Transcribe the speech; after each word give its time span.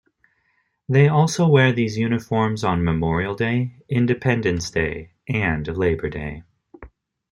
They 0.89 1.09
also 1.09 1.47
wear 1.47 1.71
these 1.71 1.95
uniforms 1.95 2.63
on 2.63 2.83
Memorial 2.83 3.35
Day, 3.35 3.75
Independence 3.87 4.71
Day, 4.71 5.11
and 5.27 5.67
Labor 5.67 6.09
Day. 6.09 6.41